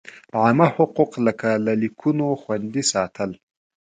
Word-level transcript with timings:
عامه 0.39 0.67
حقوق 0.75 1.11
لکه 1.25 1.49
لیکونو 1.81 2.27
خوندي 2.41 2.83
ساتل. 2.91 3.31